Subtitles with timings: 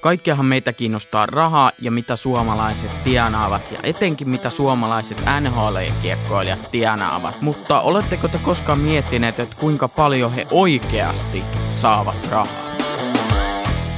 [0.00, 7.42] Kaikkiahan meitä kiinnostaa rahaa ja mitä suomalaiset tienaavat ja etenkin mitä suomalaiset NHL-kiekkoilijat tienaavat.
[7.42, 12.70] Mutta oletteko te koskaan miettineet, että kuinka paljon he oikeasti saavat rahaa?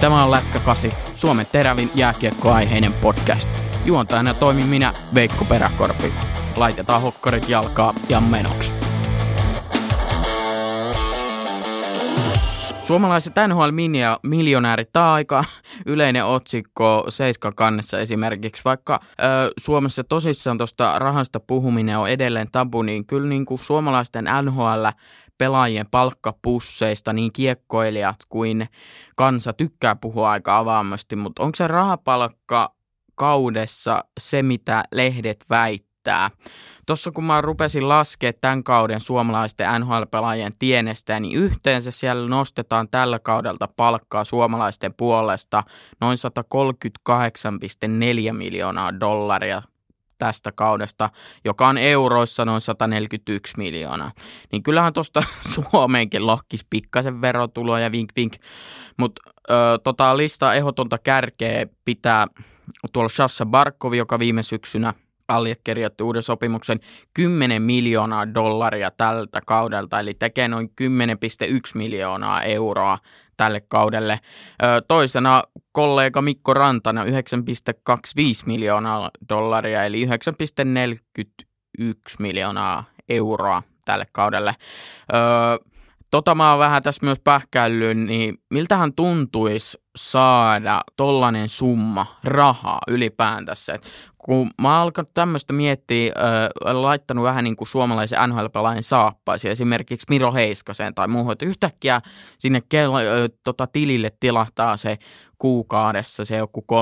[0.00, 3.50] Tämä on Lätkä 8, Suomen terävin jääkiekkoaiheinen podcast.
[3.84, 6.12] Juontajana toimin minä, Veikko Peräkorpi.
[6.56, 8.79] Laitetaan hokkarit jalkaa ja menoksi.
[12.90, 15.44] Suomalaiset NHL-miljonäärit, tämä on aika
[15.86, 19.16] yleinen otsikko Seiska kannessa esimerkiksi, vaikka ö,
[19.58, 24.86] Suomessa tosissaan tuosta rahasta puhuminen on edelleen tabu, niin kyllä niin kuin suomalaisten NHL
[25.38, 28.68] pelaajien palkkapusseista niin kiekkoilijat kuin
[29.16, 32.74] kansa tykkää puhua aika avaamasti, mutta onko se rahapalkka
[33.14, 35.89] kaudessa se, mitä lehdet väittää?
[36.00, 36.30] Riittää.
[36.86, 43.18] Tuossa kun mä rupesin laskemaan tämän kauden suomalaisten NHL-pelaajien tienestä, niin yhteensä siellä nostetaan tällä
[43.18, 45.62] kaudelta palkkaa suomalaisten puolesta
[46.00, 46.18] noin
[48.28, 49.62] 138,4 miljoonaa dollaria
[50.18, 51.10] tästä kaudesta,
[51.44, 54.12] joka on euroissa noin 141 miljoonaa.
[54.52, 55.22] Niin kyllähän tuosta
[55.54, 58.32] Suomeenkin lohkisi pikkasen verotuloja, vink vink,
[58.98, 59.22] mutta
[59.84, 62.26] tota lista ehdotonta kärkeä pitää
[62.92, 64.94] tuolla Shassa Barkovi, joka viime syksynä
[65.30, 66.80] allekirjoitti uuden sopimuksen
[67.14, 70.86] 10 miljoonaa dollaria tältä kaudelta, eli tekee noin 10,1
[71.74, 72.98] miljoonaa euroa
[73.36, 74.20] tälle kaudelle.
[74.88, 75.42] Toisena
[75.72, 77.10] kollega Mikko Rantana 9,25
[78.46, 80.12] miljoonaa dollaria, eli 9,41
[82.18, 84.54] miljoonaa euroa tälle kaudelle.
[86.10, 93.74] Tota mä oon vähän tässä myös pähkäillyt, niin miltähän tuntuisi saada tollanen summa rahaa ylipäätänsä.
[93.74, 93.86] Et
[94.18, 100.32] kun mä alkanut tämmöistä miettiä, äh, laittanut vähän niin kuin suomalaisen NHL-pelaajan saappaisi, esimerkiksi Miro
[100.32, 102.00] Heiskaseen tai muuhun, että yhtäkkiä
[102.38, 103.04] sinne kello, äh,
[103.44, 104.98] tota, tilille tilahtaa se
[105.38, 106.74] kuukaudessa se joku 300-200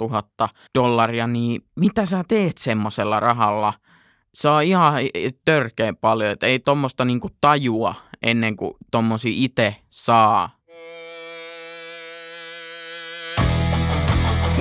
[0.00, 0.48] 000
[0.78, 3.72] dollaria, niin mitä sä teet semmoisella rahalla?
[4.34, 4.94] Saa ihan
[5.44, 10.61] törkeän paljon, että ei tuommoista niinku tajua ennen kuin tuommoisia itse saa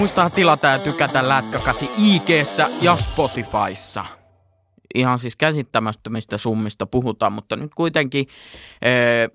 [0.00, 2.28] Muistaa tilata ja tykätä lätkäkasi ig
[2.80, 4.04] ja Spotifyssa.
[4.94, 8.26] Ihan siis käsittämättömistä summista puhutaan, mutta nyt kuitenkin
[8.82, 9.28] ee,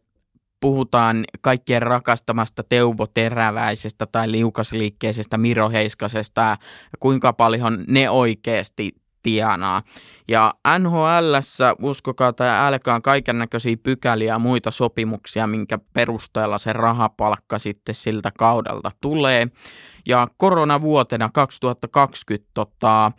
[0.60, 6.58] puhutaan kaikkien rakastamasta Teuvo Teräväisestä tai liukasliikkeisestä Miro Heiskasesta ja
[7.00, 8.92] kuinka paljon ne oikeasti
[9.26, 9.82] tienaa.
[10.28, 11.36] Ja nhl
[11.82, 18.32] uskokaa tai älkää, kaiken näköisiä pykäliä ja muita sopimuksia, minkä perusteella se rahapalkka sitten siltä
[18.38, 19.48] kaudelta tulee.
[20.06, 23.12] Ja koronavuotena 2020 tota,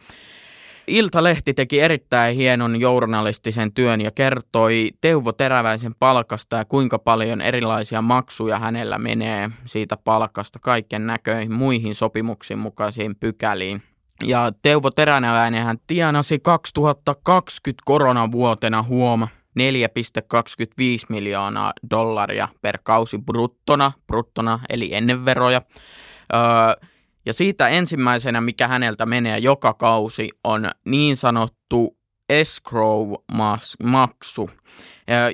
[0.88, 8.02] Iltalehti teki erittäin hienon journalistisen työn ja kertoi Teuvo Teräväisen palkasta ja kuinka paljon erilaisia
[8.02, 13.82] maksuja hänellä menee siitä palkasta kaiken näköihin muihin sopimuksiin mukaisiin pykäliin.
[14.25, 19.28] Ja Teuvo Teränäväinen hän tienasi 2020 koronavuotena huoma
[19.60, 19.65] 4,25
[21.09, 25.62] miljoonaa dollaria per kausi bruttona, bruttona eli ennen veroja.
[26.34, 26.41] Öö,
[27.27, 31.97] ja siitä ensimmäisenä, mikä häneltä menee joka kausi, on niin sanottu
[32.28, 34.50] escrow-maksu,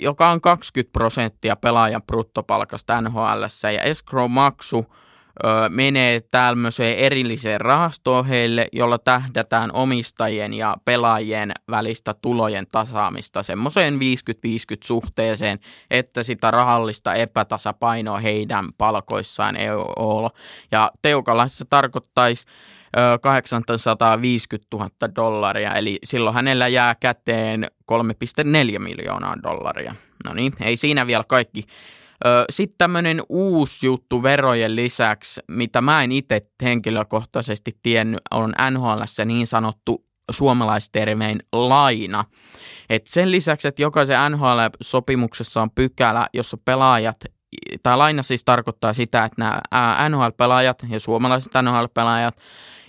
[0.01, 3.43] joka on 20 prosenttia pelaajan bruttopalkasta NHL.
[3.75, 4.87] Ja escrow-maksu
[5.69, 13.99] menee tämmöiseen erilliseen rahastoon heille, jolla tähdätään omistajien ja pelaajien välistä tulojen tasaamista semmoiseen 50-50
[14.85, 15.59] suhteeseen,
[15.91, 20.31] että sitä rahallista epätasapainoa heidän palkoissaan ei ole.
[20.73, 22.47] Ja teukalaisessa se tarkoittaisi
[23.21, 29.95] 850 000 dollaria, eli silloin hänellä jää käteen 3,4 miljoonaa dollaria.
[30.25, 31.65] No niin, ei siinä vielä kaikki
[32.51, 39.47] sitten tämmöinen uusi juttu verojen lisäksi, mitä mä en itse henkilökohtaisesti tiennyt, on NHL niin
[39.47, 42.25] sanottu suomalaistermein laina.
[42.91, 47.17] Et sen lisäksi, että jokaisen NHL-sopimuksessa on pykälä, jossa pelaajat,
[47.83, 52.37] tai laina siis tarkoittaa sitä, että nämä NHL-pelaajat ja suomalaiset NHL-pelaajat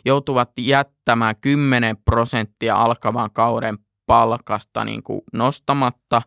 [0.06, 6.22] joutuvat jättämään 10 prosenttia alkavan kauden palkasta niin kuin nostamatta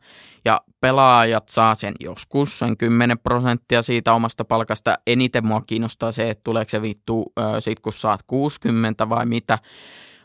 [0.44, 4.99] ja pelaajat saa sen joskus, sen 10 prosenttia siitä omasta palkasta.
[5.06, 9.59] Eniten mua kiinnostaa se, että tuleeko se vittu äh, sit kun saat 60 vai mitä.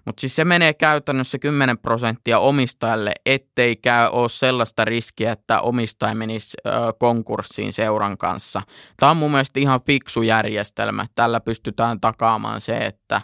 [0.06, 6.16] Mutta siis se menee käytännössä 10 prosenttia omistajalle, ettei käy ole sellaista riskiä, että omistaja
[6.16, 6.58] menisi
[7.00, 8.62] konkurssiin seuran kanssa.
[8.98, 11.06] Tämä on mun mielestä ihan fiksu järjestelmä.
[11.16, 13.22] Tällä pystytään takaamaan se, että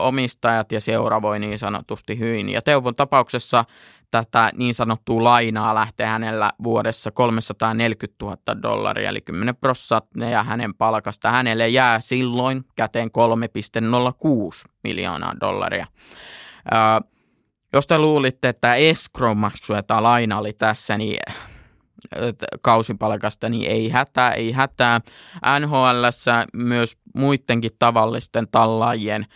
[0.00, 2.48] omistajat ja seura voi niin sanotusti hyvin.
[2.48, 3.64] Ja Teuvon tapauksessa
[4.10, 11.30] tätä niin sanottua lainaa lähtee hänellä vuodessa 340 000 dollaria, eli 10 prosenttia hänen palkasta.
[11.30, 13.10] Hänelle jää silloin käteen
[14.64, 15.86] 3,06 miljoonaa dollaria.
[17.74, 21.18] jos te luulitte, että escrow-maksu tämä laina oli tässä, niin
[22.62, 25.00] kausipalkasta, niin ei hätää, ei hätää.
[25.60, 26.04] NHL
[26.52, 29.26] myös muidenkin tavallisten tallaajien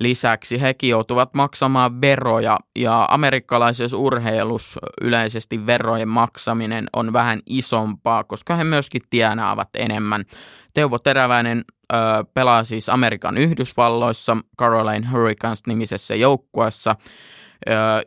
[0.00, 8.56] lisäksi hekin joutuvat maksamaan veroja ja amerikkalaisessa urheilussa yleisesti verojen maksaminen on vähän isompaa, koska
[8.56, 10.24] he myöskin tienaavat enemmän.
[10.74, 11.96] Teuvo Teräväinen ö,
[12.34, 16.96] pelaa siis Amerikan Yhdysvalloissa Caroline Hurricanes nimisessä joukkueessa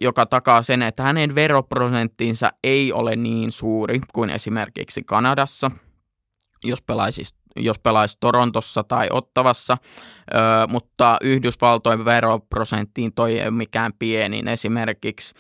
[0.01, 5.71] joka takaa sen, että hänen veroprosenttinsa ei ole niin suuri kuin esimerkiksi Kanadassa,
[6.63, 7.23] jos pelaisi,
[7.55, 9.77] jos pelaisi Torontossa tai Ottavassa,
[10.69, 14.47] mutta Yhdysvaltojen veroprosenttiin toi ei ole mikään pienin.
[14.47, 15.35] Esimerkiksi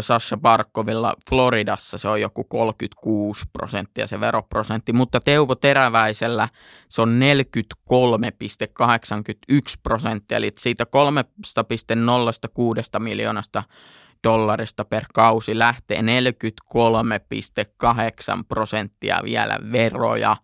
[0.00, 6.48] Sasha Barkovilla Floridassa se on joku 36 prosenttia se veroprosentti, mutta Teuvo Teräväisellä
[6.88, 7.20] se on 43,81
[9.82, 10.90] prosenttia, eli siitä 3,06
[12.98, 13.62] miljoonasta
[14.24, 16.04] dollarista per kausi lähtee 43,8
[18.48, 20.36] prosenttia vielä veroja.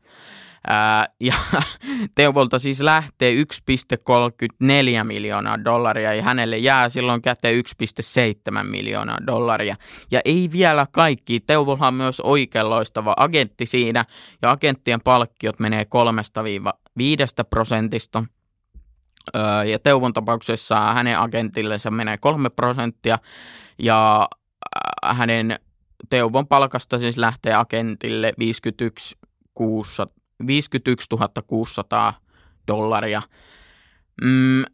[0.67, 1.35] Ää, ja
[2.14, 9.76] Teuvolta siis lähtee 1,34 miljoonaa dollaria ja hänelle jää silloin käteen 1,7 miljoonaa dollaria.
[10.11, 11.41] Ja ei vielä kaikki.
[11.41, 14.05] Teuvolha on myös oikein loistava agentti siinä
[14.43, 15.87] ja agenttien palkkiot menee
[16.99, 18.25] 3-5 prosentista.
[19.70, 23.19] ja Teuvon tapauksessa hänen agentillensa menee 3 prosenttia
[23.79, 24.29] ja
[25.05, 25.56] hänen
[26.11, 29.19] Teuvon palkasta siis lähtee agentille 51
[29.55, 31.09] 600 51
[31.47, 32.15] 600
[32.69, 33.23] dollaria.
[34.25, 34.65] Mm,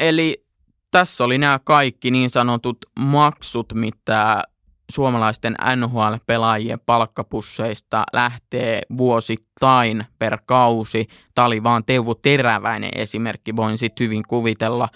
[0.00, 0.46] eli
[0.90, 4.42] tässä oli nämä kaikki niin sanotut maksut, mitä
[4.90, 11.06] suomalaisten NHL-pelaajien palkkapusseista lähtee vuosittain per kausi.
[11.34, 13.56] Tämä oli vaan Teuvo Teräväinen esimerkki.
[13.56, 14.88] Voin sitten hyvin kuvitella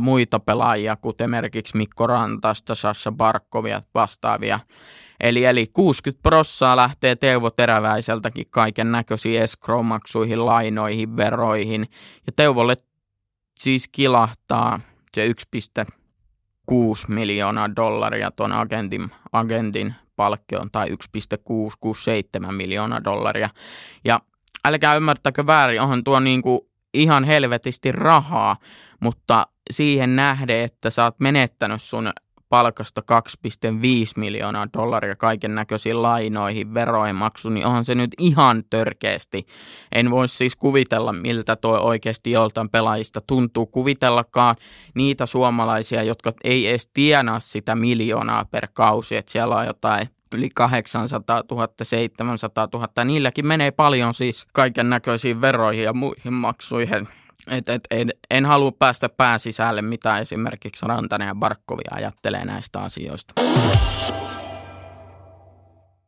[0.00, 4.60] muita pelaajia, kuten esimerkiksi Mikko Rantasta, Sasha Barkovia vastaavia
[5.20, 11.88] Eli, eli 60 prossaa lähtee Teuvo Teräväiseltäkin kaiken näköisiin escrow-maksuihin, lainoihin, veroihin.
[12.26, 12.76] Ja Teuvolle
[13.58, 14.80] siis kilahtaa
[15.14, 15.94] se 1,6
[17.08, 23.50] miljoonaa dollaria tuon agentin, agentin palkkion tai 1,667 miljoonaa dollaria.
[24.04, 24.20] Ja
[24.64, 28.56] älkää ymmärtäkö väärin, onhan tuo niinku ihan helvetisti rahaa,
[29.00, 32.10] mutta siihen nähden, että sä oot menettänyt sun
[32.54, 33.76] palkasta 2,5
[34.16, 39.46] miljoonaa dollaria kaiken näköisiin lainoihin, veroihin maksu, niin onhan se nyt ihan törkeästi.
[39.92, 44.56] En voi siis kuvitella, miltä tuo oikeasti joltain pelaajista tuntuu kuvitellakaan
[44.94, 50.48] niitä suomalaisia, jotka ei edes tienaa sitä miljoonaa per kausi, että siellä on jotain yli
[50.54, 53.04] 800 000, 700 000.
[53.04, 57.08] Niilläkin menee paljon siis kaiken näköisiin veroihin ja muihin maksuihin.
[57.50, 62.78] Et, et, et, en halua päästä pään sisälle, mitä esimerkiksi Rantanen ja Barkovia ajattelee näistä
[62.80, 63.34] asioista.